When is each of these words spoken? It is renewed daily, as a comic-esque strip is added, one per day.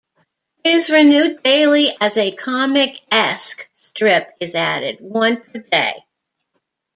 It 0.63 0.71
is 0.75 0.89
renewed 0.89 1.43
daily, 1.43 1.85
as 2.01 2.17
a 2.17 2.31
comic-esque 2.31 3.69
strip 3.79 4.31
is 4.39 4.55
added, 4.55 4.97
one 4.99 5.39
per 5.39 5.59
day. 5.59 5.93